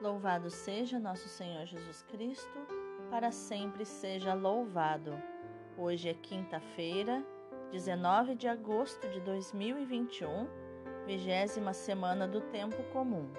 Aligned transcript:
Louvado 0.00 0.48
seja 0.48 0.98
nosso 0.98 1.28
Senhor 1.28 1.66
Jesus 1.66 2.02
Cristo, 2.04 2.58
para 3.10 3.30
sempre 3.30 3.84
seja 3.84 4.32
louvado. 4.32 5.12
Hoje 5.76 6.08
é 6.08 6.14
quinta-feira, 6.14 7.22
19 7.70 8.34
de 8.34 8.48
agosto 8.48 9.06
de 9.10 9.20
2021, 9.20 10.48
vigésima 11.06 11.74
semana 11.74 12.26
do 12.26 12.40
Tempo 12.40 12.82
Comum. 12.94 13.30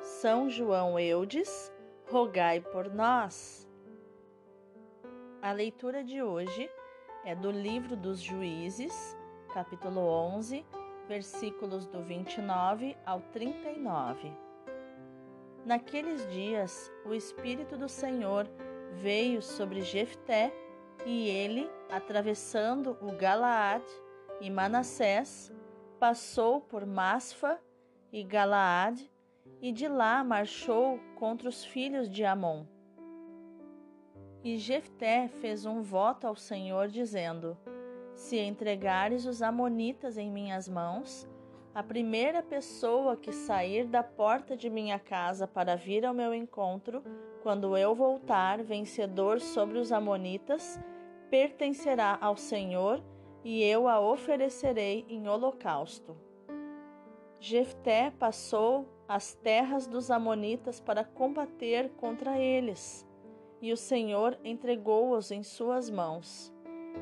São 0.00 0.48
João 0.48 0.96
Eudes, 0.96 1.72
rogai 2.08 2.60
por 2.60 2.88
nós. 2.88 3.68
A 5.42 5.50
leitura 5.50 6.04
de 6.04 6.22
hoje 6.22 6.70
é 7.24 7.34
do 7.34 7.50
livro 7.50 7.96
dos 7.96 8.20
Juízes, 8.20 9.18
capítulo 9.52 10.02
11, 10.02 10.64
versículos 11.08 11.84
do 11.88 12.00
29 12.00 12.96
ao 13.04 13.20
39. 13.32 14.51
Naqueles 15.64 16.28
dias, 16.30 16.90
o 17.04 17.14
Espírito 17.14 17.76
do 17.76 17.88
Senhor 17.88 18.48
veio 18.92 19.40
sobre 19.40 19.80
Jefté, 19.80 20.52
e 21.06 21.28
ele, 21.28 21.70
atravessando 21.90 22.96
o 23.00 23.12
Galaad 23.12 23.84
e 24.40 24.50
Manassés, 24.50 25.52
passou 25.98 26.60
por 26.60 26.84
Masfa 26.84 27.60
e 28.12 28.22
Galaad, 28.22 29.08
e 29.60 29.72
de 29.72 29.86
lá 29.86 30.24
marchou 30.24 30.98
contra 31.14 31.48
os 31.48 31.64
filhos 31.64 32.08
de 32.08 32.24
Amon. 32.24 32.66
E 34.42 34.58
Jefté 34.58 35.28
fez 35.28 35.64
um 35.64 35.80
voto 35.80 36.26
ao 36.26 36.34
Senhor, 36.34 36.88
dizendo: 36.88 37.56
Se 38.14 38.36
entregares 38.36 39.24
os 39.24 39.40
amonitas 39.40 40.18
em 40.18 40.30
minhas 40.30 40.68
mãos, 40.68 41.28
a 41.74 41.82
primeira 41.82 42.42
pessoa 42.42 43.16
que 43.16 43.32
sair 43.32 43.86
da 43.86 44.02
porta 44.02 44.56
de 44.56 44.68
minha 44.68 44.98
casa 44.98 45.46
para 45.48 45.74
vir 45.74 46.04
ao 46.04 46.12
meu 46.12 46.34
encontro, 46.34 47.02
quando 47.42 47.76
eu 47.76 47.94
voltar 47.94 48.62
vencedor 48.62 49.40
sobre 49.40 49.78
os 49.78 49.90
Amonitas, 49.90 50.78
pertencerá 51.30 52.18
ao 52.20 52.36
Senhor 52.36 53.02
e 53.42 53.62
eu 53.62 53.88
a 53.88 53.98
oferecerei 54.00 55.06
em 55.08 55.26
holocausto. 55.28 56.14
Jefté 57.40 58.12
passou 58.18 58.86
as 59.08 59.34
terras 59.34 59.86
dos 59.86 60.10
Amonitas 60.10 60.78
para 60.78 61.04
combater 61.04 61.90
contra 61.96 62.38
eles, 62.38 63.06
e 63.62 63.72
o 63.72 63.76
Senhor 63.76 64.38
entregou-os 64.44 65.30
em 65.30 65.42
suas 65.42 65.88
mãos. 65.88 66.52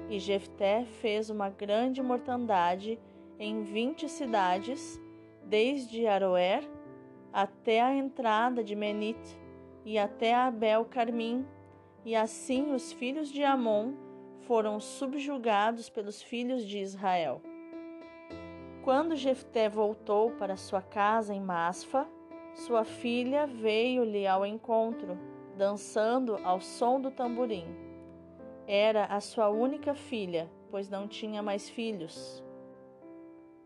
E 0.08 0.20
Jefté 0.20 0.84
fez 0.84 1.28
uma 1.28 1.50
grande 1.50 2.00
mortandade 2.00 2.98
em 3.40 3.62
vinte 3.62 4.06
cidades, 4.06 5.00
desde 5.42 6.06
Aroer 6.06 6.62
até 7.32 7.80
a 7.80 7.94
entrada 7.94 8.62
de 8.62 8.76
Menite 8.76 9.40
e 9.82 9.98
até 9.98 10.34
Abel 10.34 10.84
Carmim, 10.84 11.46
e 12.04 12.14
assim 12.14 12.74
os 12.74 12.92
filhos 12.92 13.32
de 13.32 13.42
Amon 13.42 13.94
foram 14.40 14.78
subjugados 14.78 15.88
pelos 15.88 16.20
filhos 16.20 16.66
de 16.66 16.80
Israel. 16.80 17.40
Quando 18.82 19.16
Jefté 19.16 19.70
voltou 19.70 20.32
para 20.32 20.56
sua 20.56 20.82
casa 20.82 21.34
em 21.34 21.40
Masfa, 21.40 22.06
sua 22.54 22.84
filha 22.84 23.46
veio-lhe 23.46 24.26
ao 24.26 24.44
encontro, 24.44 25.18
dançando 25.56 26.38
ao 26.44 26.60
som 26.60 27.00
do 27.00 27.10
tamborim. 27.10 27.64
Era 28.66 29.06
a 29.06 29.20
sua 29.20 29.48
única 29.48 29.94
filha, 29.94 30.50
pois 30.70 30.90
não 30.90 31.08
tinha 31.08 31.42
mais 31.42 31.70
filhos. 31.70 32.42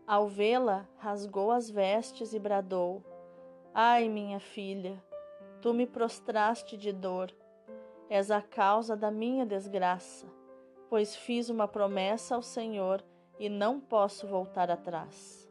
Ao 0.07 0.27
vê-la, 0.27 0.87
rasgou 0.97 1.51
as 1.51 1.67
vestes 1.67 2.33
e 2.33 2.37
bradou: 2.39 3.03
Ai, 3.73 4.07
minha 4.07 4.39
filha, 4.39 5.03
tu 5.61 5.73
me 5.73 5.87
prostraste 5.87 6.77
de 6.77 6.93
dor. 6.93 7.33
És 8.07 8.29
a 8.29 8.39
causa 8.39 8.95
da 8.95 9.09
minha 9.09 9.47
desgraça, 9.47 10.27
pois 10.91 11.15
fiz 11.15 11.49
uma 11.49 11.67
promessa 11.67 12.35
ao 12.35 12.43
Senhor 12.43 13.03
e 13.39 13.49
não 13.49 13.79
posso 13.79 14.27
voltar 14.27 14.69
atrás. 14.69 15.49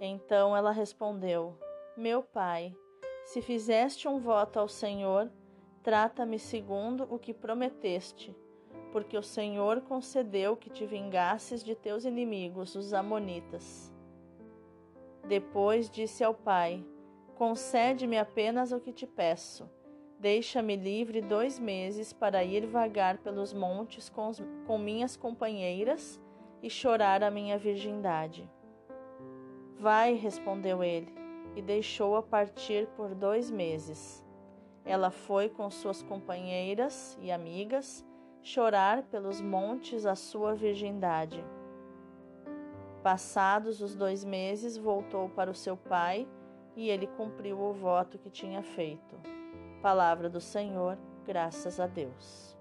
Então 0.00 0.56
ela 0.56 0.72
respondeu: 0.72 1.56
Meu 1.96 2.24
pai, 2.24 2.76
se 3.24 3.40
fizeste 3.40 4.08
um 4.08 4.18
voto 4.18 4.58
ao 4.58 4.66
Senhor, 4.66 5.30
trata-me 5.80 6.40
segundo 6.40 7.06
o 7.08 7.20
que 7.20 7.32
prometeste 7.32 8.36
porque 8.92 9.16
o 9.16 9.22
Senhor 9.22 9.80
concedeu 9.82 10.56
que 10.56 10.70
te 10.70 10.84
vingasses 10.86 11.62
de 11.62 11.74
teus 11.74 12.04
inimigos, 12.04 12.74
os 12.74 12.92
Amonitas. 12.92 13.92
Depois 15.26 15.88
disse 15.88 16.24
ao 16.24 16.34
pai: 16.34 16.84
Concede-me 17.36 18.18
apenas 18.18 18.72
o 18.72 18.80
que 18.80 18.92
te 18.92 19.06
peço. 19.06 19.68
Deixa-me 20.18 20.76
livre 20.76 21.22
dois 21.22 21.58
meses 21.58 22.12
para 22.12 22.44
ir 22.44 22.66
vagar 22.66 23.18
pelos 23.18 23.54
montes 23.54 24.10
com, 24.10 24.30
com 24.66 24.76
minhas 24.76 25.16
companheiras 25.16 26.20
e 26.62 26.68
chorar 26.68 27.22
a 27.22 27.30
minha 27.30 27.56
virgindade. 27.56 28.50
Vai, 29.78 30.12
respondeu 30.12 30.84
ele, 30.84 31.10
e 31.56 31.62
deixou-a 31.62 32.22
partir 32.22 32.86
por 32.88 33.14
dois 33.14 33.50
meses. 33.50 34.22
Ela 34.84 35.10
foi 35.10 35.48
com 35.48 35.70
suas 35.70 36.02
companheiras 36.02 37.18
e 37.22 37.32
amigas 37.32 38.04
chorar 38.42 39.02
pelos 39.04 39.40
montes 39.40 40.06
a 40.06 40.14
sua 40.14 40.54
virgindade. 40.54 41.44
Passados 43.02 43.80
os 43.80 43.94
dois 43.94 44.24
meses, 44.24 44.76
voltou 44.76 45.28
para 45.30 45.50
o 45.50 45.54
seu 45.54 45.76
pai 45.76 46.28
e 46.76 46.88
ele 46.88 47.06
cumpriu 47.06 47.58
o 47.58 47.72
voto 47.72 48.18
que 48.18 48.30
tinha 48.30 48.62
feito. 48.62 49.16
Palavra 49.82 50.28
do 50.28 50.40
Senhor, 50.40 50.98
graças 51.24 51.80
a 51.80 51.86
Deus. 51.86 52.56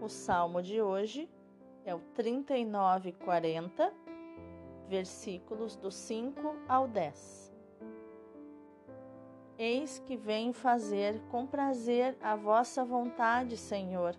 O 0.00 0.08
salmo 0.08 0.60
de 0.60 0.80
hoje 0.82 1.28
é 1.84 1.94
o 1.94 2.00
3940, 2.14 3.92
versículos 4.88 5.76
do 5.76 5.90
5 5.90 6.56
ao 6.68 6.86
10. 6.86 7.55
Eis 9.58 9.98
que 10.00 10.18
venho 10.18 10.52
fazer 10.52 11.18
com 11.30 11.46
prazer 11.46 12.14
a 12.20 12.36
vossa 12.36 12.84
vontade, 12.84 13.56
Senhor. 13.56 14.14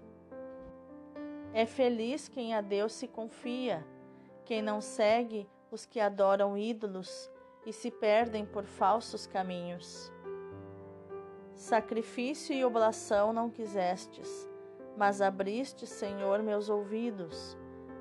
É 1.53 1.63
feliz 1.63 2.27
quem 2.27 2.55
a 2.55 2.61
Deus 2.61 2.93
se 2.93 3.07
confia, 3.07 3.85
quem 4.45 4.63
não 4.63 4.81
segue 4.81 5.47
os 5.69 5.85
que 5.85 5.99
adoram 5.99 6.57
ídolos 6.57 7.29
e 7.67 7.71
se 7.71 7.91
perdem 7.91 8.47
por 8.47 8.63
falsos 8.63 9.27
caminhos. 9.27 10.11
Sacrifício 11.53 12.55
e 12.55 12.65
oblação 12.65 13.31
não 13.31 13.47
quisestes, 13.47 14.49
mas 14.97 15.21
abriste, 15.21 15.85
Senhor, 15.85 16.41
meus 16.41 16.67
ouvidos. 16.67 17.55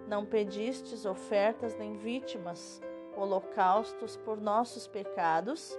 Não 0.09 0.25
pedistes 0.25 1.05
ofertas 1.05 1.77
nem 1.77 1.99
vítimas, 1.99 2.81
holocaustos 3.15 4.17
por 4.17 4.41
nossos 4.41 4.87
pecados 4.87 5.79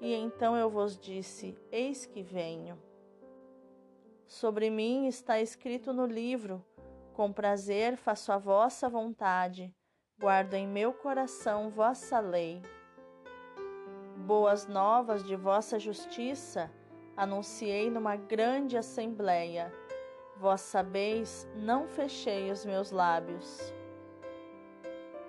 e 0.00 0.14
então 0.14 0.56
eu 0.56 0.68
vos 0.68 0.98
disse: 0.98 1.56
Eis 1.70 2.06
que 2.06 2.22
venho. 2.22 2.78
Sobre 4.26 4.70
mim 4.70 5.06
está 5.06 5.40
escrito 5.40 5.92
no 5.92 6.06
livro: 6.06 6.64
Com 7.14 7.32
prazer 7.32 7.96
faço 7.96 8.32
a 8.32 8.38
vossa 8.38 8.88
vontade, 8.88 9.74
guardo 10.18 10.54
em 10.54 10.66
meu 10.66 10.92
coração 10.92 11.70
vossa 11.70 12.20
lei. 12.20 12.62
Boas 14.26 14.66
novas 14.66 15.22
de 15.24 15.36
vossa 15.36 15.78
justiça 15.78 16.70
anunciei 17.16 17.90
numa 17.90 18.16
grande 18.16 18.76
assembleia. 18.76 19.72
Vós 20.36 20.60
sabeis, 20.60 21.48
não 21.54 21.88
fechei 21.88 22.50
os 22.50 22.66
meus 22.66 22.90
lábios. 22.90 23.72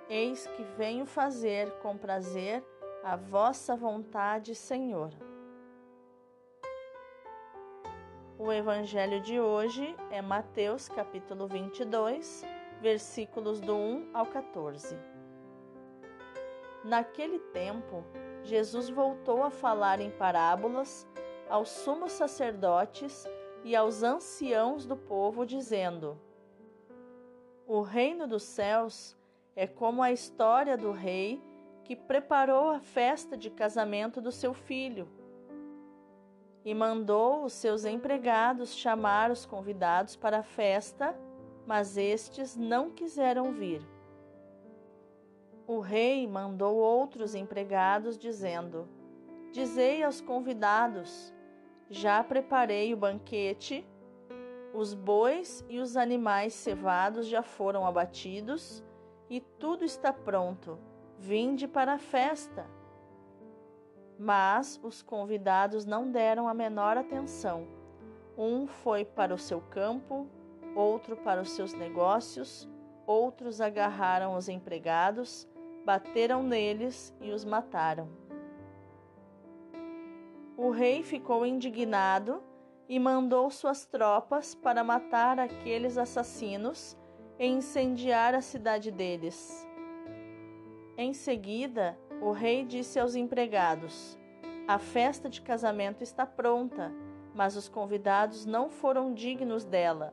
Eis 0.10 0.48
que 0.48 0.64
venho 0.64 1.06
fazer 1.06 1.72
com 1.80 1.98
prazer 1.98 2.64
a 3.04 3.16
vossa 3.16 3.76
vontade, 3.76 4.54
Senhor. 4.56 5.12
O 8.38 8.52
evangelho 8.52 9.22
de 9.22 9.40
hoje 9.40 9.96
é 10.12 10.22
Mateus 10.22 10.88
capítulo 10.88 11.48
22, 11.48 12.44
versículos 12.82 13.60
do 13.60 13.76
1 13.76 14.10
ao 14.14 14.26
14. 14.26 14.98
Naquele 16.84 17.40
tempo, 17.40 18.04
Jesus 18.44 18.90
voltou 18.90 19.44
a 19.44 19.50
falar 19.50 20.00
em 20.00 20.12
parábolas 20.12 21.08
aos 21.50 21.70
sumos 21.70 22.12
sacerdotes 22.12 23.26
e 23.64 23.76
aos 23.76 24.04
anciãos 24.04 24.86
do 24.86 24.96
povo, 24.96 25.46
dizendo: 25.46 26.20
O 27.66 27.82
reino 27.82 28.28
dos 28.28 28.44
céus 28.44 29.18
é 29.56 29.66
como 29.66 30.04
a 30.04 30.12
história 30.12 30.78
do 30.78 30.92
rei 30.92 31.42
que 31.88 31.96
preparou 31.96 32.70
a 32.70 32.82
festa 32.82 33.38
de 33.38 33.50
casamento 33.50 34.20
do 34.20 34.30
seu 34.30 34.54
filho 34.54 35.08
e 36.66 36.76
mandou 36.76 37.46
os 37.46 37.54
seus 37.54 37.86
empregados 37.86 38.76
chamar 38.76 39.32
os 39.32 39.46
convidados 39.46 40.14
para 40.18 40.40
a 40.40 40.44
festa, 40.44 41.18
mas 41.66 41.96
estes 41.96 42.58
não 42.58 42.90
quiseram 42.90 43.54
vir. 43.54 43.88
O 45.66 45.80
rei 45.80 46.28
mandou 46.28 46.76
outros 46.76 47.34
empregados, 47.34 48.18
dizendo: 48.18 48.86
Dizei 49.54 50.04
aos 50.04 50.20
convidados: 50.20 51.34
Já 51.90 52.22
preparei 52.22 52.94
o 52.94 52.98
banquete, 52.98 53.88
os 54.74 54.94
bois 54.94 55.64
e 55.70 55.80
os 55.80 55.96
animais 55.96 56.54
cevados 56.54 57.28
já 57.28 57.42
foram 57.42 57.88
abatidos 57.88 58.84
e 59.30 59.40
tudo 59.40 59.86
está 59.86 60.12
pronto. 60.12 60.78
Vinde 61.18 61.68
para 61.68 61.94
a 61.94 61.98
festa. 61.98 62.66
Mas 64.18 64.80
os 64.84 65.02
convidados 65.02 65.86
não 65.86 66.12
deram 66.12 66.48
a 66.48 66.54
menor 66.54 66.98
atenção. 66.98 67.68
Um 68.38 68.68
foi 68.68 69.04
para 69.04 69.34
o 69.34 69.38
seu 69.38 69.60
campo, 69.60 70.28
outro 70.76 71.18
para 71.18 71.42
os 71.42 71.52
seus 71.52 71.74
negócios, 71.74 72.70
outros 73.06 73.60
agarraram 73.60 74.36
os 74.36 74.48
empregados, 74.48 75.48
bateram 75.84 76.44
neles 76.44 77.16
e 77.20 77.32
os 77.32 77.44
mataram. 77.44 78.08
O 80.56 80.70
rei 80.70 81.04
ficou 81.04 81.46
indignado 81.46 82.42
e 82.90 83.00
mandou 83.00 83.50
suas 83.50 83.86
tropas 83.86 84.56
para 84.56 84.84
matar 84.84 85.40
aqueles 85.40 85.98
assassinos 85.98 86.98
e 87.38 87.46
incendiar 87.46 88.34
a 88.34 88.42
cidade 88.42 88.92
deles. 88.92 89.67
Em 90.98 91.14
seguida, 91.14 91.96
o 92.20 92.32
rei 92.32 92.66
disse 92.66 93.00
aos 93.00 93.14
empregados: 93.14 94.18
A 94.68 94.80
festa 94.80 95.30
de 95.30 95.42
casamento 95.42 96.02
está 96.02 96.26
pronta, 96.26 96.92
mas 97.36 97.56
os 97.56 97.70
convidados 97.70 98.48
não 98.48 98.68
foram 98.68 99.14
dignos 99.14 99.64
dela. 99.64 100.12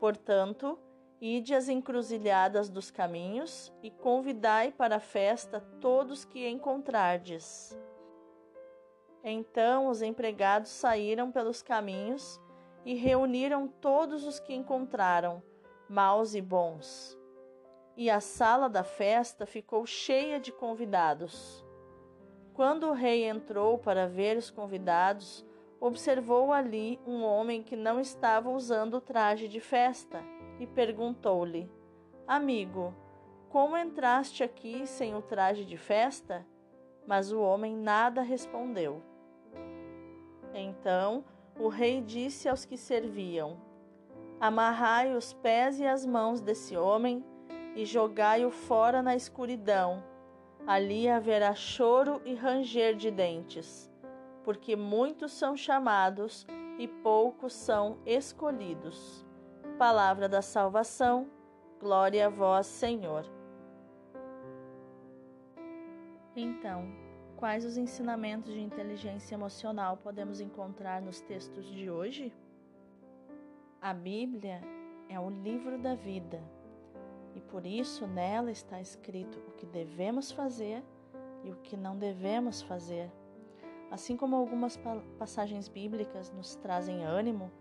Portanto, 0.00 0.78
ide 1.20 1.54
às 1.54 1.68
encruzilhadas 1.68 2.70
dos 2.70 2.90
caminhos 2.90 3.70
e 3.82 3.90
convidai 3.90 4.72
para 4.72 4.96
a 4.96 5.00
festa 5.00 5.60
todos 5.82 6.24
que 6.24 6.48
encontrardes. 6.48 7.78
Então 9.22 9.88
os 9.88 10.00
empregados 10.00 10.70
saíram 10.70 11.30
pelos 11.30 11.60
caminhos 11.60 12.40
e 12.86 12.94
reuniram 12.94 13.68
todos 13.68 14.24
os 14.24 14.40
que 14.40 14.54
encontraram, 14.54 15.42
maus 15.90 16.34
e 16.34 16.40
bons. 16.40 17.15
E 17.96 18.10
a 18.10 18.20
sala 18.20 18.68
da 18.68 18.84
festa 18.84 19.46
ficou 19.46 19.86
cheia 19.86 20.38
de 20.38 20.52
convidados. 20.52 21.64
Quando 22.52 22.88
o 22.88 22.92
rei 22.92 23.24
entrou 23.24 23.78
para 23.78 24.06
ver 24.06 24.36
os 24.36 24.50
convidados, 24.50 25.46
observou 25.80 26.52
ali 26.52 27.00
um 27.06 27.22
homem 27.22 27.62
que 27.62 27.74
não 27.74 27.98
estava 27.98 28.50
usando 28.50 28.94
o 28.94 29.00
traje 29.00 29.48
de 29.48 29.60
festa 29.60 30.22
e 30.60 30.66
perguntou-lhe: 30.66 31.70
Amigo, 32.26 32.94
como 33.48 33.78
entraste 33.78 34.42
aqui 34.42 34.86
sem 34.86 35.14
o 35.14 35.22
traje 35.22 35.64
de 35.64 35.78
festa? 35.78 36.46
Mas 37.06 37.32
o 37.32 37.40
homem 37.40 37.74
nada 37.74 38.20
respondeu. 38.20 39.02
Então 40.52 41.24
o 41.58 41.68
rei 41.68 42.02
disse 42.02 42.46
aos 42.46 42.66
que 42.66 42.76
serviam: 42.76 43.58
Amarrai 44.38 45.14
os 45.14 45.32
pés 45.32 45.80
e 45.80 45.86
as 45.86 46.04
mãos 46.04 46.42
desse 46.42 46.76
homem 46.76 47.24
e 47.76 47.84
jogai-o 47.84 48.50
fora 48.50 49.02
na 49.02 49.14
escuridão. 49.14 50.02
Ali 50.66 51.08
haverá 51.08 51.54
choro 51.54 52.20
e 52.24 52.34
ranger 52.34 52.96
de 52.96 53.10
dentes, 53.12 53.88
porque 54.42 54.74
muitos 54.74 55.30
são 55.30 55.56
chamados 55.56 56.44
e 56.78 56.88
poucos 56.88 57.52
são 57.52 57.98
escolhidos. 58.04 59.24
Palavra 59.78 60.28
da 60.28 60.42
salvação, 60.42 61.30
glória 61.78 62.26
a 62.26 62.30
vós, 62.30 62.66
Senhor. 62.66 63.24
Então, 66.34 67.06
Quais 67.36 67.66
os 67.66 67.76
ensinamentos 67.76 68.54
de 68.54 68.60
inteligência 68.62 69.34
emocional 69.34 69.98
podemos 69.98 70.40
encontrar 70.40 71.02
nos 71.02 71.20
textos 71.20 71.66
de 71.66 71.90
hoje? 71.90 72.32
A 73.78 73.92
Bíblia 73.92 74.62
é 75.10 75.20
o 75.20 75.28
livro 75.28 75.78
da 75.78 75.94
vida 75.94 76.42
e 77.36 77.40
por 77.40 77.66
isso 77.66 78.06
nela 78.06 78.50
está 78.50 78.80
escrito 78.80 79.38
o 79.46 79.52
que 79.52 79.66
devemos 79.66 80.32
fazer 80.32 80.82
e 81.44 81.50
o 81.50 81.56
que 81.56 81.76
não 81.76 81.96
devemos 81.98 82.62
fazer. 82.62 83.12
Assim 83.90 84.16
como 84.16 84.34
algumas 84.34 84.80
passagens 85.18 85.68
bíblicas 85.68 86.32
nos 86.32 86.56
trazem 86.56 87.04
ânimo 87.04 87.52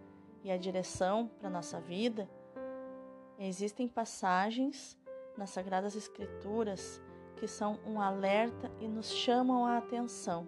e 0.45 0.49
a 0.49 0.57
direção 0.57 1.29
para 1.39 1.49
nossa 1.49 1.81
vida, 1.81 2.27
existem 3.37 3.85
passagens 3.85 4.97
nas 5.37 5.49
Sagradas 5.49 5.93
Escrituras 5.93 7.01
que 7.35 7.45
são 7.45 7.77
um 7.85 7.99
alerta 7.99 8.71
e 8.79 8.87
nos 8.87 9.11
chamam 9.11 9.65
a 9.65 9.77
atenção. 9.77 10.47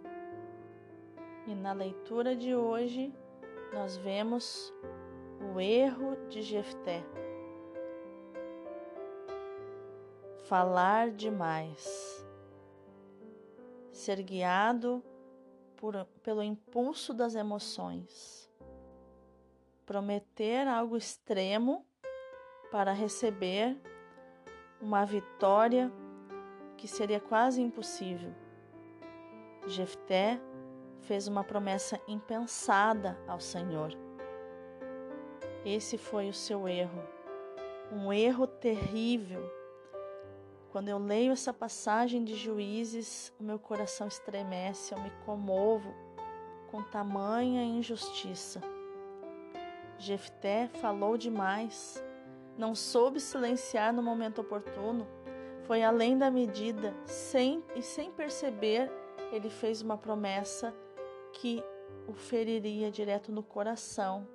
E 1.46 1.54
na 1.54 1.74
leitura 1.74 2.34
de 2.34 2.56
hoje, 2.56 3.14
nós 3.74 3.98
vemos 3.98 4.74
o 5.54 5.60
erro 5.60 6.16
de 6.30 6.42
Jefté. 6.42 7.04
Falar 10.48 11.12
demais. 11.12 12.26
Ser 13.92 14.24
guiado 14.24 15.04
por, 15.76 16.06
pelo 16.24 16.42
impulso 16.42 17.14
das 17.14 17.36
emoções. 17.36 18.50
Prometer 19.86 20.66
algo 20.66 20.96
extremo 20.96 21.86
para 22.72 22.94
receber 22.94 23.78
uma 24.80 25.04
vitória 25.04 25.92
que 26.78 26.88
seria 26.88 27.20
quase 27.20 27.62
impossível. 27.62 28.34
Jefté 29.66 30.40
fez 31.02 31.28
uma 31.28 31.44
promessa 31.44 32.00
impensada 32.08 33.20
ao 33.28 33.42
Senhor. 33.42 33.92
Esse 35.66 35.98
foi 35.98 36.30
o 36.30 36.34
seu 36.34 36.70
erro, 36.70 37.04
um 37.92 38.14
erro 38.14 38.48
terrível. 38.48 39.57
Quando 40.72 40.90
eu 40.90 40.98
leio 40.98 41.32
essa 41.32 41.54
passagem 41.54 42.24
de 42.24 42.36
Juízes, 42.36 43.34
o 43.40 43.44
meu 43.44 43.58
coração 43.58 44.08
estremece, 44.08 44.94
eu 44.94 45.02
me 45.02 45.10
comovo 45.26 45.94
com 46.70 46.84
tamanha 46.84 47.64
injustiça. 47.64 48.62
Jefté 49.98 50.68
falou 50.68 51.18
demais, 51.18 52.04
não 52.58 52.76
soube 52.76 53.20
silenciar 53.20 53.94
no 53.94 54.04
momento 54.04 54.42
oportuno, 54.42 55.08
foi 55.64 55.84
além 55.84 56.18
da 56.18 56.30
medida, 56.30 56.94
sem 57.06 57.64
e 57.76 57.82
sem 57.82 58.12
perceber, 58.12 58.92
ele 59.32 59.50
fez 59.50 59.82
uma 59.82 59.98
promessa 59.98 60.76
que 61.34 61.64
o 62.08 62.14
feriria 62.14 62.92
direto 62.92 63.32
no 63.32 63.44
coração 63.44 64.28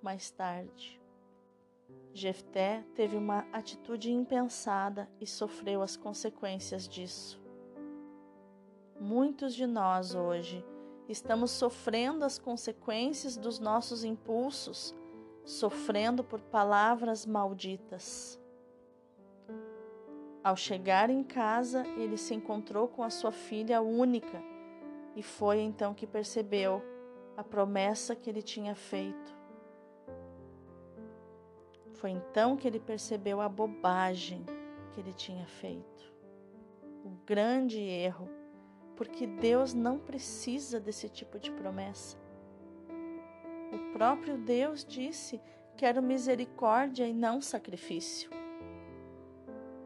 mais 0.00 0.30
tarde. 0.30 1.01
Jefté 2.14 2.84
teve 2.94 3.16
uma 3.16 3.46
atitude 3.52 4.12
impensada 4.12 5.08
e 5.20 5.26
sofreu 5.26 5.82
as 5.82 5.96
consequências 5.96 6.86
disso. 6.86 7.40
Muitos 9.00 9.54
de 9.54 9.66
nós 9.66 10.14
hoje 10.14 10.64
estamos 11.08 11.50
sofrendo 11.50 12.24
as 12.24 12.38
consequências 12.38 13.36
dos 13.36 13.58
nossos 13.58 14.04
impulsos, 14.04 14.94
sofrendo 15.44 16.22
por 16.22 16.40
palavras 16.40 17.26
malditas. 17.26 18.38
Ao 20.44 20.56
chegar 20.56 21.08
em 21.08 21.22
casa, 21.22 21.86
ele 21.96 22.16
se 22.16 22.34
encontrou 22.34 22.88
com 22.88 23.02
a 23.02 23.10
sua 23.10 23.32
filha 23.32 23.80
única 23.80 24.42
e 25.16 25.22
foi 25.22 25.60
então 25.60 25.94
que 25.94 26.06
percebeu 26.06 26.82
a 27.36 27.44
promessa 27.44 28.14
que 28.14 28.28
ele 28.28 28.42
tinha 28.42 28.74
feito. 28.74 29.41
Foi 32.02 32.10
então 32.10 32.56
que 32.56 32.66
ele 32.66 32.80
percebeu 32.80 33.40
a 33.40 33.48
bobagem 33.48 34.44
que 34.90 34.98
ele 34.98 35.12
tinha 35.12 35.46
feito. 35.46 36.12
O 37.04 37.10
grande 37.24 37.78
erro, 37.78 38.28
porque 38.96 39.24
Deus 39.24 39.72
não 39.72 40.00
precisa 40.00 40.80
desse 40.80 41.08
tipo 41.08 41.38
de 41.38 41.52
promessa. 41.52 42.18
O 43.72 43.92
próprio 43.92 44.36
Deus 44.36 44.84
disse: 44.84 45.40
Quero 45.76 46.02
misericórdia 46.02 47.06
e 47.06 47.14
não 47.14 47.40
sacrifício. 47.40 48.28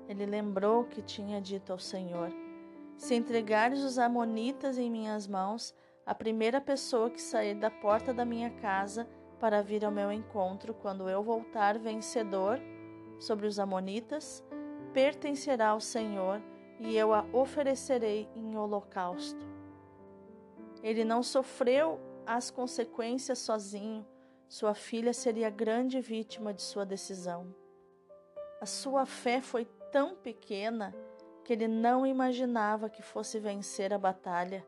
Ele 0.08 0.24
lembrou 0.24 0.84
que 0.84 1.02
tinha 1.02 1.38
dito 1.38 1.70
ao 1.70 1.78
Senhor: 1.78 2.32
Se 2.96 3.14
entregares 3.14 3.80
os 3.80 3.98
Amonitas 3.98 4.78
em 4.78 4.90
minhas 4.90 5.28
mãos, 5.28 5.74
a 6.06 6.14
primeira 6.14 6.62
pessoa 6.62 7.10
que 7.10 7.20
sair 7.20 7.56
da 7.56 7.70
porta 7.70 8.14
da 8.14 8.24
minha 8.24 8.48
casa 8.48 9.06
para 9.38 9.62
vir 9.62 9.84
ao 9.84 9.90
meu 9.90 10.10
encontro 10.12 10.74
quando 10.74 11.08
eu 11.08 11.22
voltar 11.22 11.78
vencedor 11.78 12.60
sobre 13.18 13.46
os 13.46 13.58
Amonitas, 13.58 14.44
pertencerá 14.92 15.68
ao 15.68 15.80
Senhor 15.80 16.40
e 16.80 16.96
eu 16.96 17.12
a 17.12 17.24
oferecerei 17.32 18.28
em 18.34 18.56
holocausto. 18.56 19.44
Ele 20.82 21.04
não 21.04 21.22
sofreu 21.22 21.98
as 22.26 22.50
consequências 22.50 23.38
sozinho, 23.38 24.06
sua 24.48 24.74
filha 24.74 25.12
seria 25.12 25.50
grande 25.50 26.00
vítima 26.00 26.52
de 26.54 26.62
sua 26.62 26.84
decisão. 26.84 27.54
A 28.60 28.66
sua 28.66 29.04
fé 29.04 29.40
foi 29.40 29.64
tão 29.90 30.16
pequena 30.16 30.94
que 31.44 31.52
ele 31.52 31.68
não 31.68 32.06
imaginava 32.06 32.88
que 32.88 33.02
fosse 33.02 33.38
vencer 33.38 33.92
a 33.92 33.98
batalha 33.98 34.66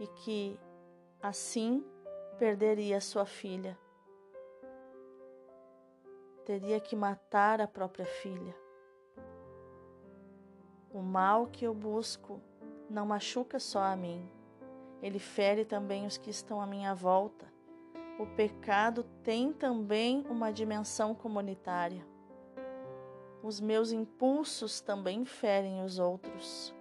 e 0.00 0.06
que 0.06 0.58
assim 1.20 1.84
perderia 2.38 3.00
sua 3.00 3.26
filha. 3.26 3.76
Teria 6.48 6.80
que 6.80 6.96
matar 6.96 7.60
a 7.60 7.66
própria 7.66 8.06
filha. 8.06 8.56
O 10.90 11.02
mal 11.02 11.46
que 11.48 11.66
eu 11.66 11.74
busco 11.74 12.40
não 12.88 13.04
machuca 13.04 13.60
só 13.60 13.80
a 13.80 13.94
mim, 13.94 14.26
ele 15.02 15.18
fere 15.18 15.66
também 15.66 16.06
os 16.06 16.16
que 16.16 16.30
estão 16.30 16.58
à 16.58 16.66
minha 16.66 16.94
volta. 16.94 17.44
O 18.18 18.24
pecado 18.24 19.04
tem 19.22 19.52
também 19.52 20.24
uma 20.30 20.50
dimensão 20.50 21.14
comunitária. 21.14 22.02
Os 23.42 23.60
meus 23.60 23.92
impulsos 23.92 24.80
também 24.80 25.26
ferem 25.26 25.84
os 25.84 25.98
outros. 25.98 26.74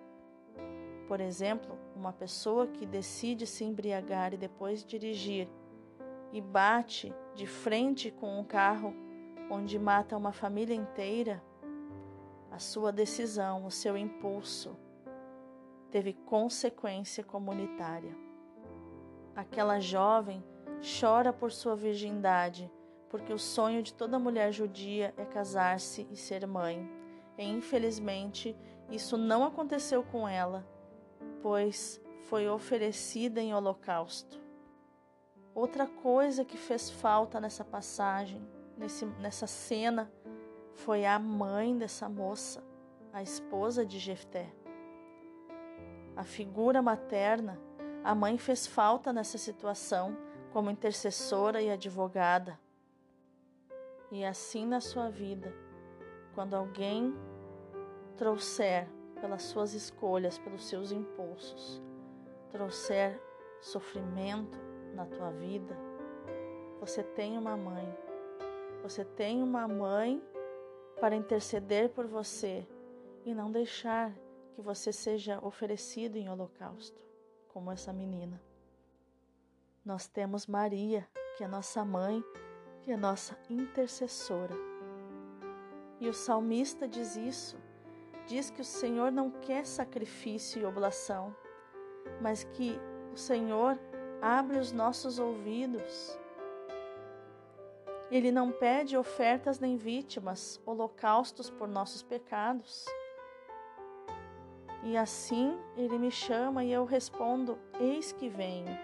Por 1.09 1.19
exemplo, 1.19 1.77
uma 1.93 2.13
pessoa 2.13 2.67
que 2.67 2.86
decide 2.86 3.45
se 3.45 3.65
embriagar 3.65 4.33
e 4.33 4.38
depois 4.38 4.86
dirigir 4.86 5.50
e 6.31 6.39
bate 6.39 7.13
de 7.36 7.45
frente 7.45 8.09
com 8.09 8.39
um 8.39 8.45
carro 8.45 9.05
onde 9.49 9.77
mata 9.77 10.17
uma 10.17 10.31
família 10.31 10.73
inteira, 10.75 11.43
a 12.51 12.59
sua 12.59 12.91
decisão, 12.91 13.65
o 13.65 13.71
seu 13.71 13.97
impulso 13.97 14.77
teve 15.91 16.13
consequência 16.13 17.23
comunitária. 17.23 18.15
Aquela 19.35 19.79
jovem 19.79 20.43
chora 20.99 21.31
por 21.31 21.51
sua 21.51 21.75
virgindade, 21.75 22.71
porque 23.09 23.31
o 23.31 23.39
sonho 23.39 23.81
de 23.81 23.93
toda 23.93 24.19
mulher 24.19 24.51
judia 24.51 25.13
é 25.17 25.25
casar-se 25.25 26.07
e 26.11 26.15
ser 26.15 26.45
mãe. 26.45 26.89
E 27.37 27.43
infelizmente, 27.43 28.55
isso 28.89 29.17
não 29.17 29.43
aconteceu 29.43 30.03
com 30.03 30.27
ela 30.27 30.65
pois 31.41 32.01
foi 32.23 32.47
oferecida 32.49 33.41
em 33.41 33.53
holocausto. 33.53 34.39
Outra 35.53 35.87
coisa 35.87 36.45
que 36.45 36.57
fez 36.57 36.89
falta 36.89 37.39
nessa 37.39 37.63
passagem, 37.63 38.45
nesse, 38.77 39.05
nessa 39.05 39.48
cena, 39.48 40.12
foi 40.75 41.05
a 41.05 41.17
mãe 41.17 41.77
dessa 41.77 42.07
moça, 42.07 42.63
a 43.12 43.22
esposa 43.22 43.86
de 43.86 43.98
Jefté. 43.98 44.53
A 46.15 46.24
figura 46.24 46.81
materna, 46.81 47.60
a 48.03 48.13
mãe 48.13 48.38
fez 48.38 48.65
falta 48.67 49.12
nessa 49.12 49.38
situação 49.38 50.15
como 50.51 50.72
intercessora 50.72 51.62
e 51.62 51.69
advogada. 51.69 52.60
E 54.12 54.24
assim 54.24 54.65
na 54.65 54.79
sua 54.79 55.10
vida, 55.10 55.53
quando 56.34 56.55
alguém 56.55 57.13
trouxer 58.15 58.88
pelas 59.19 59.43
suas 59.43 59.74
escolhas, 59.74 60.38
pelos 60.38 60.65
seus 60.65 60.91
impulsos, 60.91 61.81
trouxer 62.51 63.22
sofrimento 63.60 64.57
na 64.93 65.05
tua 65.05 65.31
vida, 65.31 65.75
você 66.79 67.03
tem 67.03 67.38
uma 67.38 67.57
mãe. 67.57 68.06
Você 68.84 69.03
tem 69.03 69.41
uma 69.41 69.67
mãe 69.67 70.22
para 71.00 71.15
interceder 71.15 71.89
por 71.89 72.07
você 72.07 72.67
e 73.25 73.34
não 73.34 73.51
deixar 73.51 74.13
que 74.53 74.62
você 74.62 74.91
seja 74.91 75.39
oferecido 75.46 76.15
em 76.15 76.29
holocausto, 76.29 77.01
como 77.50 77.72
essa 77.72 77.93
menina. 77.93 78.41
Nós 79.86 80.07
temos 80.07 80.48
Maria, 80.48 81.07
que 81.38 81.43
é 81.43 81.48
nossa 81.48 81.86
mãe, 81.86 82.24
que 82.81 82.91
é 82.91 82.98
nossa 82.98 83.38
intercessora. 83.50 84.55
E 86.00 86.07
o 86.07 86.13
salmista 86.13 86.88
diz 86.88 87.15
isso 87.15 87.57
diz 88.27 88.50
que 88.50 88.62
o 88.62 88.65
Senhor 88.65 89.12
não 89.12 89.31
quer 89.31 89.65
sacrifício 89.65 90.62
e 90.62 90.65
oblação, 90.65 91.34
mas 92.22 92.43
que 92.43 92.77
o 93.13 93.17
Senhor 93.17 93.79
abre 94.22 94.60
os 94.60 94.72
nossos 94.72 95.17
ouvidos. 95.17 96.19
Ele 98.09 98.31
não 98.31 98.51
pede 98.51 98.95
ofertas 98.95 99.59
nem 99.59 99.75
vítimas, 99.75 100.61
holocaustos 100.65 101.49
por 101.49 101.67
nossos 101.67 102.01
pecados. 102.01 102.85
E 104.83 104.95
assim 104.95 105.57
ele 105.75 105.99
me 105.99 106.09
chama 106.09 106.63
e 106.63 106.71
eu 106.71 106.85
respondo: 106.85 107.59
Eis 107.79 108.13
que 108.13 108.29
venho. 108.29 108.77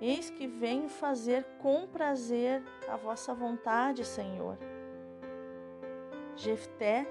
Eis 0.00 0.30
que 0.30 0.46
venho 0.46 0.88
fazer 0.88 1.44
com 1.60 1.86
prazer 1.86 2.62
a 2.88 2.96
vossa 2.96 3.34
vontade, 3.34 4.04
Senhor. 4.04 4.56
Jefté 6.36 7.06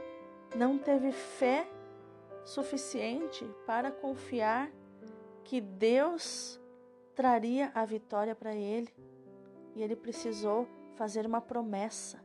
não 0.55 0.77
teve 0.77 1.11
fé 1.11 1.69
suficiente 2.43 3.45
para 3.65 3.91
confiar 3.91 4.71
que 5.43 5.61
Deus 5.61 6.59
traria 7.13 7.71
a 7.75 7.85
vitória 7.85 8.33
para 8.33 8.55
ele. 8.55 8.89
E 9.75 9.83
ele 9.83 9.95
precisou 9.95 10.67
fazer 10.99 11.25
uma 11.25 11.39
promessa, 11.39 12.21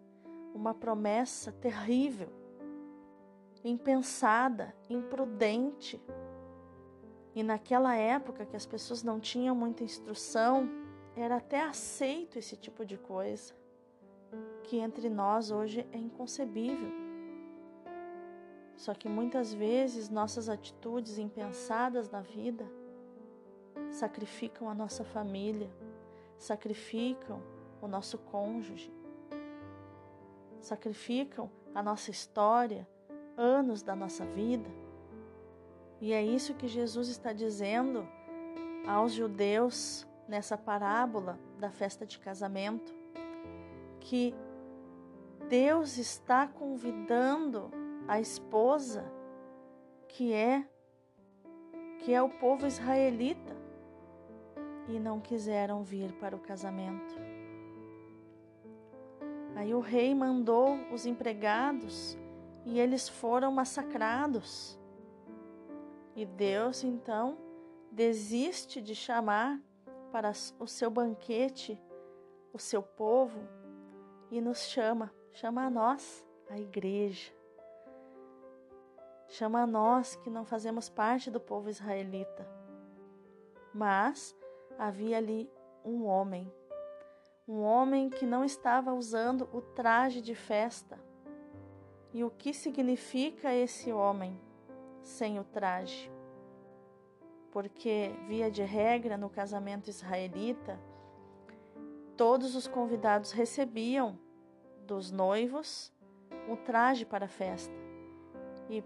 uma 0.53 0.75
promessa 0.75 1.53
terrível, 1.53 2.29
impensada, 3.63 4.75
imprudente. 4.91 6.03
E 7.37 7.45
naquela 7.45 7.95
época 7.95 8.45
que 8.45 8.57
as 8.57 8.67
pessoas 8.67 9.05
não 9.05 9.21
tinham 9.21 9.55
muita 9.55 9.85
instrução, 9.85 10.69
era 11.15 11.37
até 11.37 11.61
aceito 11.61 12.37
esse 12.37 12.57
tipo 12.57 12.85
de 12.85 12.99
coisa, 12.99 13.55
que 14.65 14.79
entre 14.79 15.09
nós 15.09 15.53
hoje 15.53 15.87
é 15.93 15.97
inconcebível. 15.97 16.91
Só 18.77 18.93
que 18.93 19.09
muitas 19.09 19.55
vezes 19.55 20.09
nossas 20.09 20.49
atitudes 20.49 21.17
impensadas 21.17 22.11
na 22.11 22.23
vida 22.23 22.69
sacrificam 23.93 24.69
a 24.69 24.75
nossa 24.75 25.05
família, 25.05 25.71
sacrificam 26.37 27.54
o 27.85 27.89
nosso 27.89 28.19
cônjuge, 28.19 28.93
sacrificam 30.61 31.51
a 31.75 31.83
nossa 31.83 32.11
história, 32.11 32.89
anos 33.37 33.83
da 33.83 33.95
nossa 33.95 34.25
vida. 34.25 34.71
E 36.01 36.13
é 36.13 36.23
isso 36.23 36.55
que 36.55 36.67
Jesus 36.67 37.09
está 37.09 37.33
dizendo 37.33 38.07
aos 38.87 39.13
judeus 39.13 40.07
nessa 40.27 40.57
parábola 40.57 41.39
da 41.59 41.71
festa 41.71 42.07
de 42.07 42.19
casamento, 42.19 42.95
que 44.01 44.35
Deus 45.49 45.99
está 45.99 46.47
convidando 46.47 47.71
a 48.09 48.21
esposa 48.21 49.05
que 50.09 50.33
é 50.33 50.67
que 51.99 52.13
é 52.13 52.23
o 52.23 52.29
povo 52.29 52.67
israelita 52.67 53.57
e 54.89 55.01
não 55.01 55.21
quiseram 55.21 55.83
vir 55.83 56.13
para 56.13 56.37
o 56.37 56.39
casamento. 56.39 57.34
Aí 59.55 59.75
o 59.75 59.81
rei 59.81 60.15
mandou 60.15 60.77
os 60.93 61.07
empregados 61.07 62.19
e 62.65 62.79
eles 62.79 63.09
foram 63.09 63.53
massacrados. 63.53 64.79
E 66.17 66.25
Deus 66.25 66.83
então 66.83 67.39
desiste 67.91 68.81
de 68.81 68.95
chamar 68.95 69.61
para 70.11 70.33
o 70.59 70.67
seu 70.67 70.91
banquete 70.91 71.81
o 72.53 72.59
seu 72.59 72.81
povo 72.81 73.41
e 74.31 74.41
nos 74.41 74.61
chama, 74.69 75.13
chama 75.33 75.65
a 75.65 75.71
nós, 75.71 76.25
a 76.49 76.59
igreja. 76.59 77.33
Chama 79.29 79.63
a 79.63 79.67
nós 79.67 80.15
que 80.17 80.31
não 80.31 80.45
fazemos 80.45 80.89
parte 80.89 81.31
do 81.31 81.41
povo 81.41 81.69
israelita. 81.69 82.47
Mas 83.75 84.37
havia 84.79 85.19
ali 85.19 85.51
um 85.85 86.05
homem, 86.05 86.53
um 87.47 87.61
homem 87.63 88.09
que 88.09 88.25
não 88.25 88.43
estava 88.43 88.93
usando 88.93 89.49
o 89.53 89.61
traje 89.61 90.23
de 90.23 90.35
festa. 90.35 90.99
E 92.13 92.25
o 92.25 92.31
que 92.31 92.55
significa 92.55 93.53
esse 93.53 93.93
homem 93.93 94.41
sem 95.03 95.39
o 95.39 95.45
traje? 95.45 96.11
Porque, 97.51 98.15
via 98.27 98.51
de 98.51 98.63
regra, 98.63 99.17
no 99.17 99.29
casamento 99.29 99.91
israelita, 99.91 100.81
todos 102.17 102.57
os 102.57 102.67
convidados 102.67 103.31
recebiam 103.31 104.19
dos 104.87 105.11
noivos 105.11 105.93
um 106.49 106.57
traje 106.57 107.05
para 107.05 107.27
a 107.27 107.29
festa. 107.29 107.75
E 108.71 108.83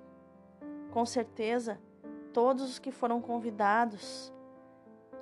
com 0.91 1.07
certeza, 1.07 1.81
todos 2.33 2.63
os 2.63 2.79
que 2.79 2.91
foram 2.91 3.21
convidados, 3.21 4.33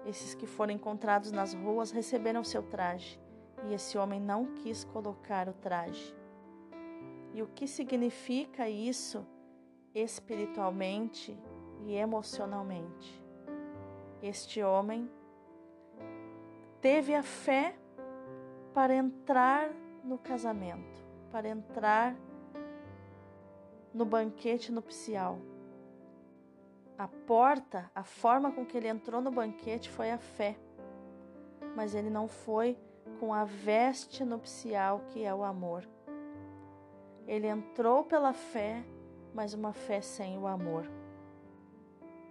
esses 0.04 0.34
que 0.34 0.46
foram 0.46 0.72
encontrados 0.72 1.32
nas 1.32 1.52
ruas, 1.54 1.90
receberam 1.90 2.42
seu 2.42 2.62
traje. 2.62 3.25
E 3.68 3.74
esse 3.74 3.98
homem 3.98 4.20
não 4.20 4.46
quis 4.54 4.84
colocar 4.84 5.48
o 5.48 5.52
traje. 5.52 6.14
E 7.34 7.42
o 7.42 7.46
que 7.48 7.66
significa 7.66 8.68
isso 8.68 9.26
espiritualmente 9.94 11.36
e 11.84 11.94
emocionalmente? 11.94 13.22
Este 14.22 14.62
homem 14.62 15.10
teve 16.80 17.14
a 17.14 17.22
fé 17.22 17.76
para 18.72 18.94
entrar 18.94 19.70
no 20.04 20.18
casamento, 20.18 21.04
para 21.30 21.48
entrar 21.48 22.16
no 23.92 24.04
banquete 24.04 24.70
nupcial 24.70 25.38
A 26.98 27.08
porta, 27.08 27.90
a 27.94 28.04
forma 28.04 28.52
com 28.52 28.64
que 28.64 28.76
ele 28.76 28.88
entrou 28.88 29.20
no 29.20 29.30
banquete 29.30 29.90
foi 29.90 30.10
a 30.10 30.18
fé. 30.18 30.56
Mas 31.74 31.94
ele 31.94 32.08
não 32.08 32.26
foi 32.26 32.78
com 33.18 33.32
a 33.32 33.44
veste 33.44 34.24
nupcial 34.24 35.00
que 35.08 35.24
é 35.24 35.34
o 35.34 35.42
amor. 35.42 35.86
Ele 37.26 37.46
entrou 37.46 38.04
pela 38.04 38.32
fé, 38.32 38.84
mas 39.34 39.54
uma 39.54 39.72
fé 39.72 40.00
sem 40.00 40.38
o 40.38 40.46
amor. 40.46 40.88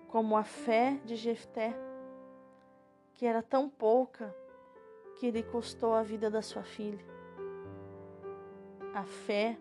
Como 0.08 0.38
a 0.38 0.44
fé 0.44 1.00
de 1.04 1.16
Jefté, 1.16 1.76
que 3.14 3.26
era 3.26 3.42
tão 3.42 3.70
pouca 3.70 4.34
que 5.20 5.32
lhe 5.32 5.44
custou 5.44 5.94
a 5.94 6.04
vida 6.04 6.30
da 6.30 6.42
sua 6.42 6.64
filha. 6.64 7.04
A 8.94 9.04
fé 9.04 9.58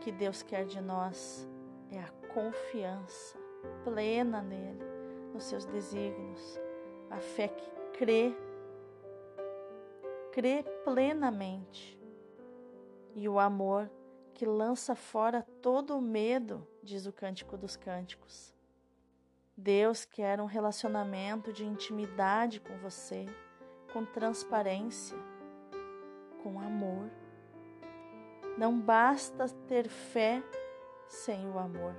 que 0.00 0.12
Deus 0.12 0.42
quer 0.42 0.64
de 0.64 0.80
nós 0.80 1.48
é 1.90 1.98
a 1.98 2.10
confiança 2.32 3.38
plena 3.82 4.42
nele, 4.42 4.82
nos 5.32 5.44
seus 5.44 5.64
desígnios, 5.64 6.60
a 7.10 7.18
fé 7.18 7.48
que 7.48 7.70
crê, 7.98 8.34
crê 10.34 10.64
plenamente, 10.82 11.96
e 13.14 13.28
o 13.28 13.38
amor 13.38 13.88
que 14.34 14.44
lança 14.44 14.96
fora 14.96 15.46
todo 15.62 15.96
o 15.96 16.00
medo, 16.02 16.66
diz 16.82 17.06
o 17.06 17.12
Cântico 17.12 17.56
dos 17.56 17.76
Cânticos. 17.76 18.52
Deus 19.56 20.04
quer 20.04 20.40
um 20.40 20.46
relacionamento 20.46 21.52
de 21.52 21.64
intimidade 21.64 22.60
com 22.60 22.76
você, 22.78 23.26
com 23.92 24.04
transparência, 24.04 25.16
com 26.42 26.58
amor. 26.58 27.08
Não 28.58 28.76
basta 28.76 29.46
ter 29.68 29.88
fé 29.88 30.42
sem 31.06 31.48
o 31.48 31.60
amor, 31.60 31.94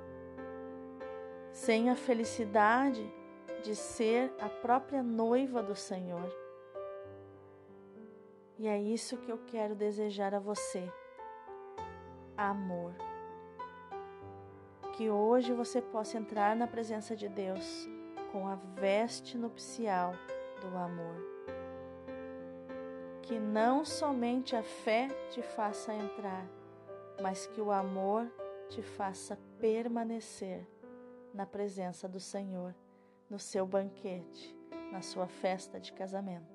sem 1.54 1.90
a 1.90 1.96
felicidade 1.96 3.10
de 3.64 3.74
ser 3.78 4.34
a 4.42 4.50
própria 4.50 5.02
noiva 5.02 5.64
do 5.64 5.74
Senhor. 5.74 6.45
E 8.58 8.68
é 8.68 8.80
isso 8.80 9.18
que 9.18 9.32
eu 9.32 9.38
quero 9.46 9.76
desejar 9.76 10.34
a 10.34 10.40
você: 10.40 10.92
amor 12.38 12.94
que 14.96 15.10
hoje 15.10 15.52
você 15.52 15.82
possa 15.82 16.18
entrar 16.18 16.56
na 16.56 16.68
presença 16.68 17.16
de 17.18 17.28
Deus 17.28 17.88
com 18.32 18.48
a 18.48 18.56
veste 18.56 19.38
nupcial 19.38 20.14
do 20.62 20.78
amor. 20.78 21.16
Que 23.22 23.38
não 23.38 23.84
somente 23.84 24.56
a 24.56 24.64
fé 24.64 25.10
te 25.30 25.42
faça 25.42 25.94
entrar, 25.94 26.48
mas 27.22 27.46
que 27.46 27.60
o 27.60 27.72
amor 27.72 28.32
te 28.70 28.82
faça 28.82 29.38
permanecer 29.60 30.66
na 31.34 31.46
presença 31.46 32.08
do 32.08 32.20
Senhor, 32.20 32.74
no 33.30 33.38
seu 33.38 33.66
banquete, 33.66 34.56
na 34.94 35.02
sua 35.02 35.28
festa 35.28 35.78
de 35.78 35.92
casamento. 35.92 36.55